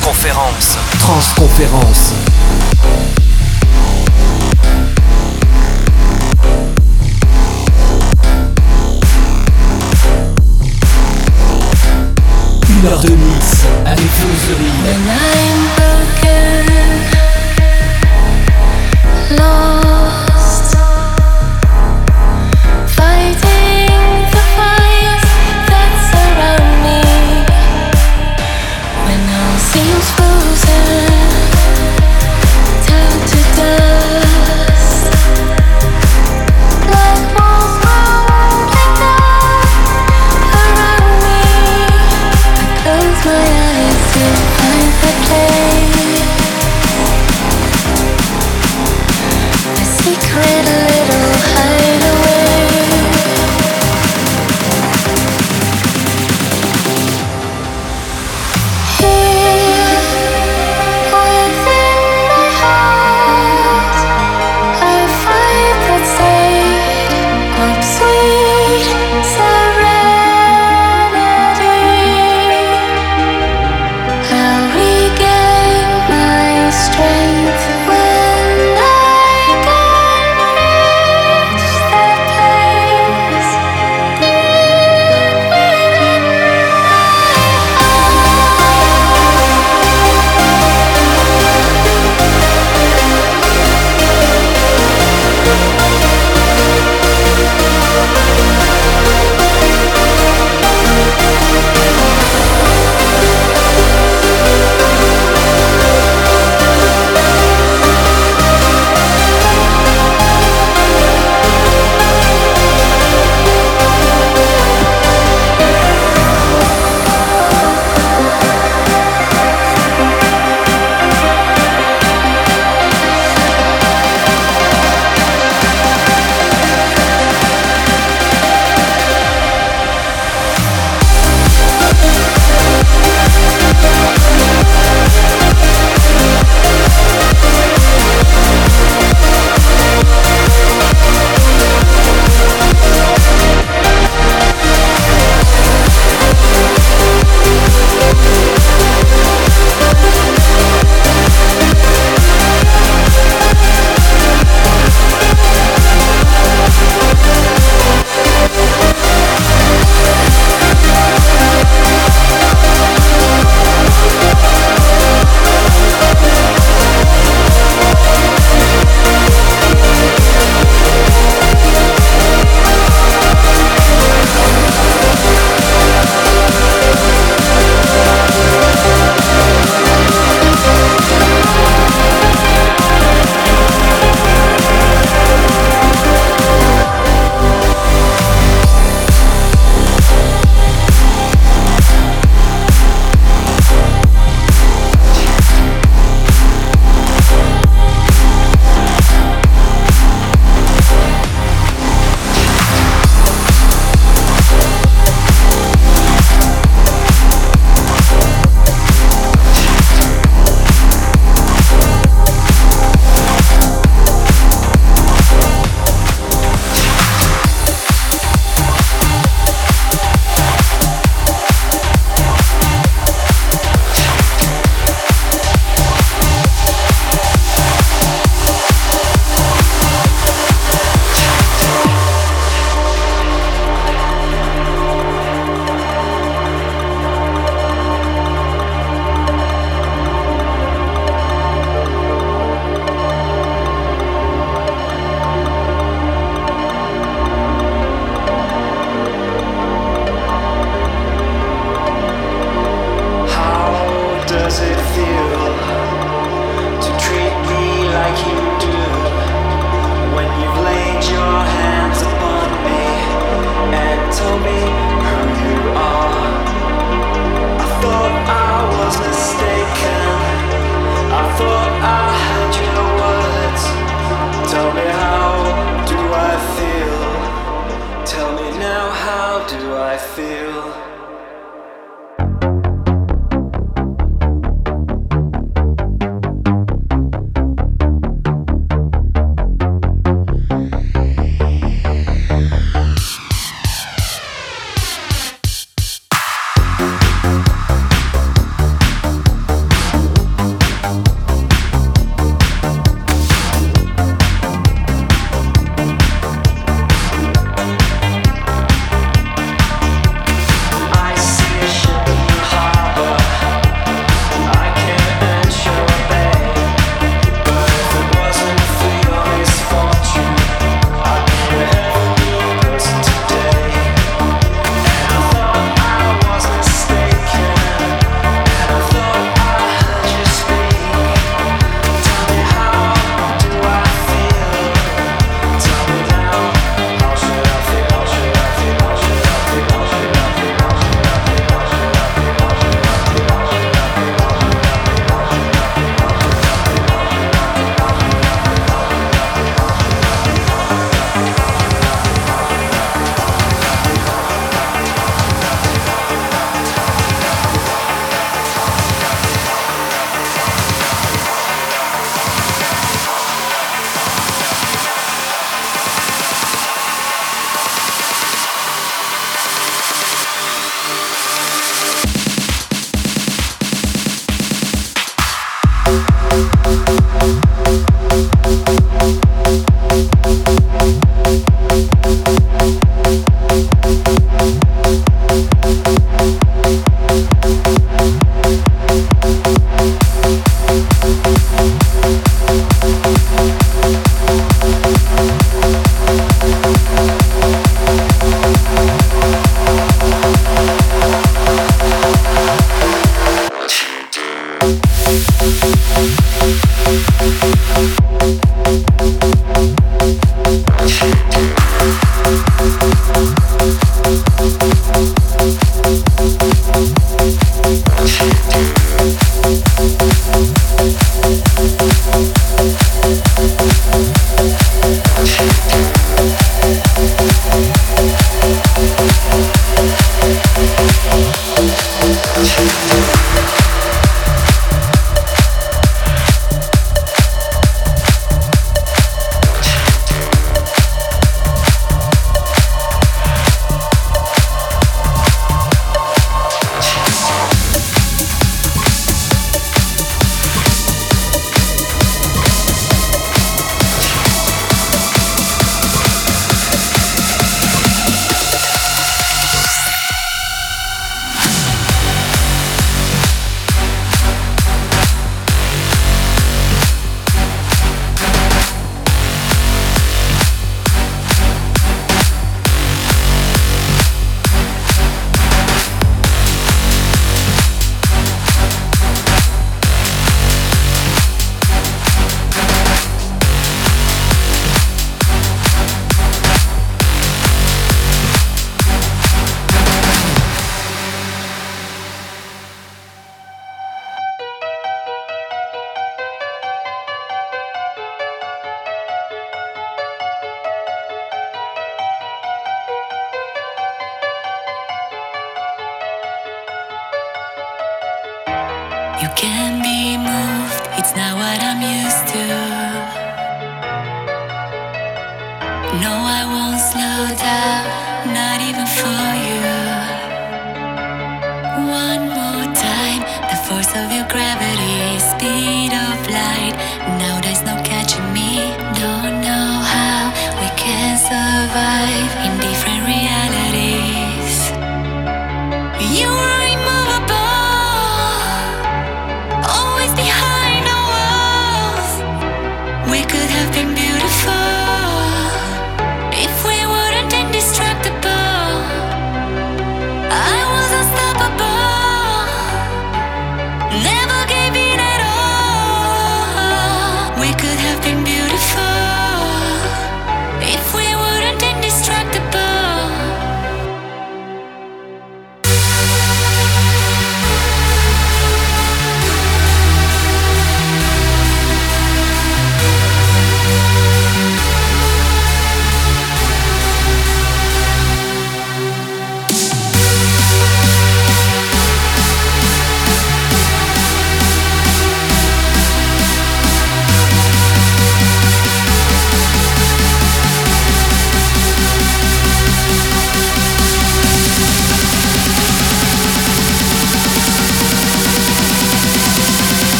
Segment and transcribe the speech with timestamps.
[0.00, 0.76] Transconférence.
[0.98, 2.14] Transconférence.
[12.68, 14.72] Une heure de mix avec Floserie.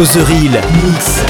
[0.00, 1.29] Real, mix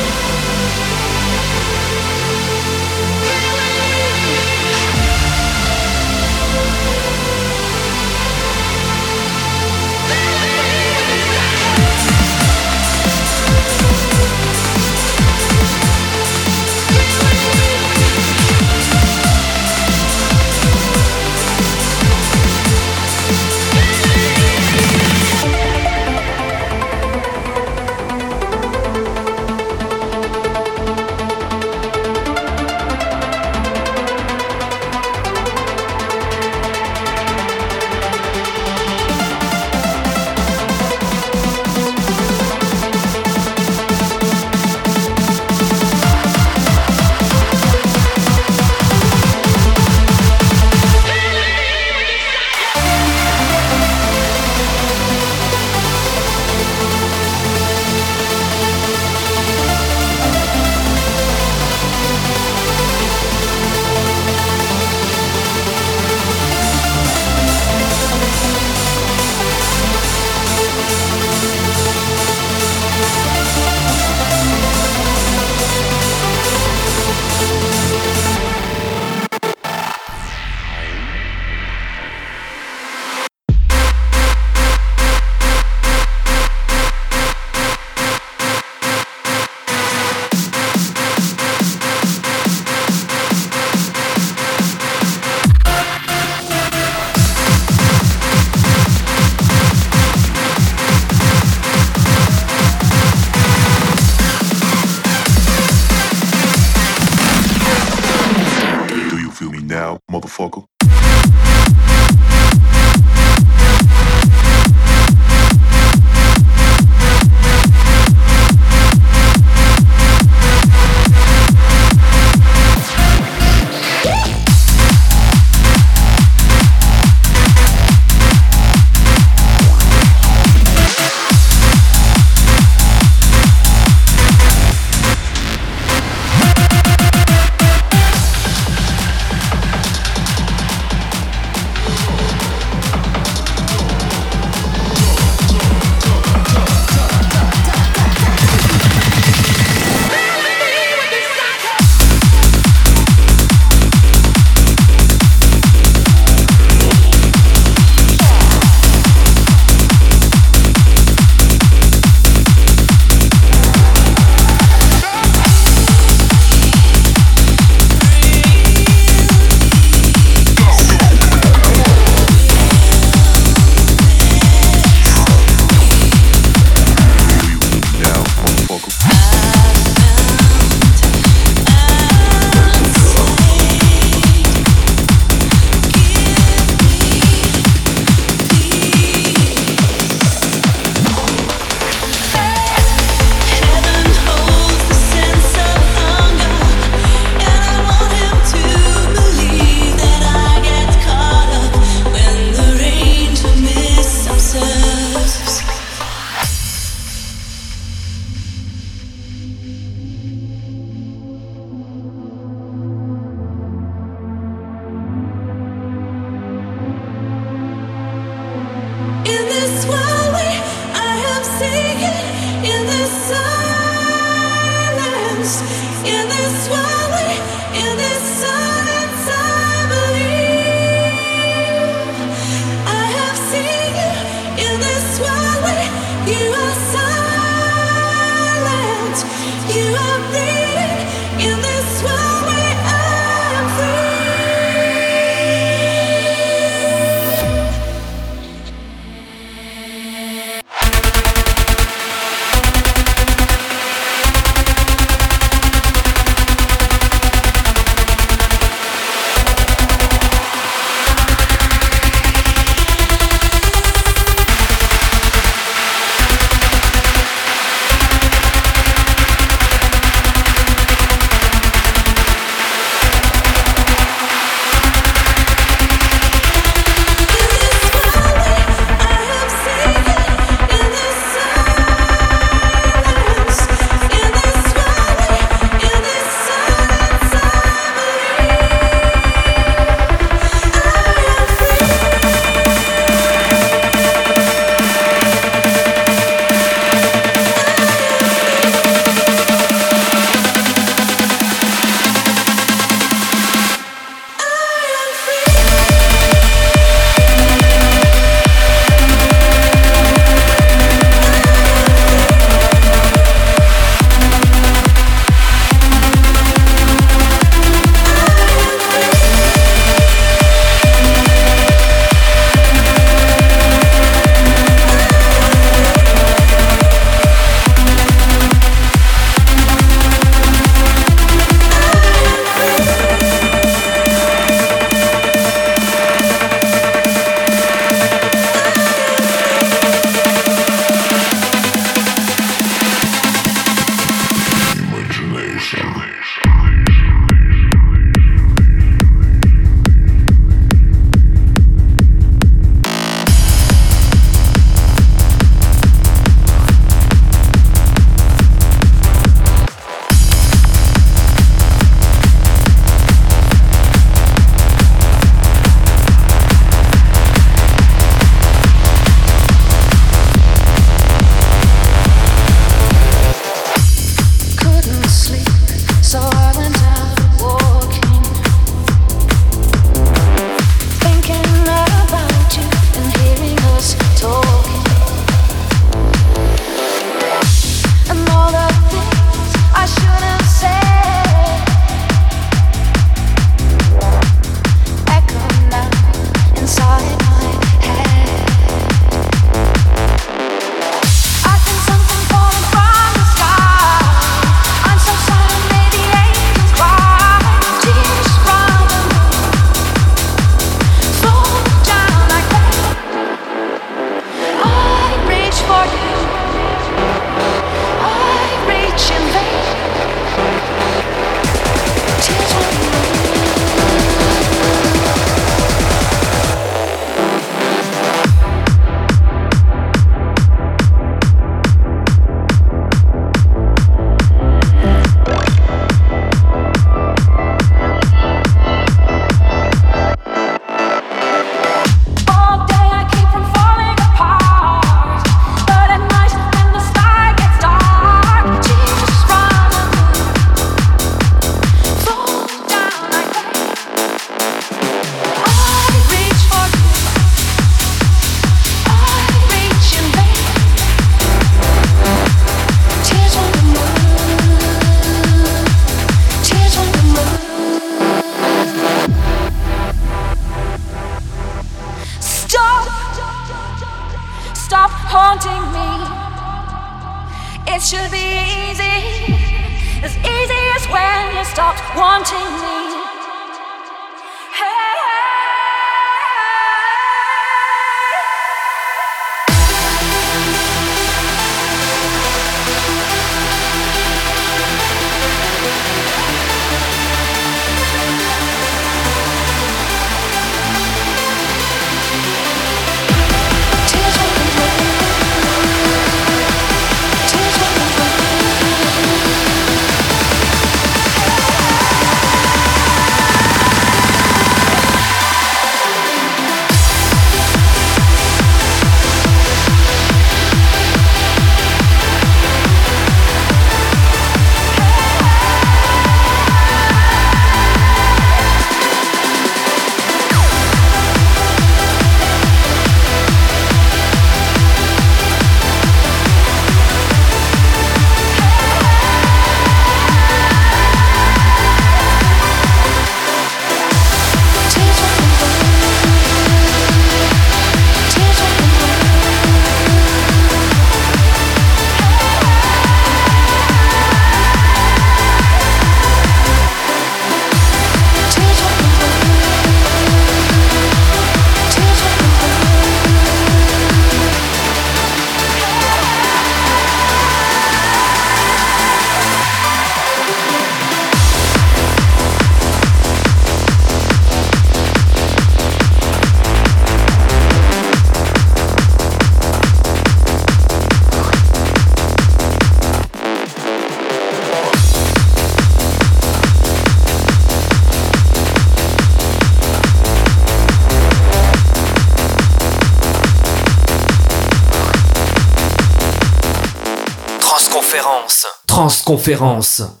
[599.10, 600.00] Transconférence.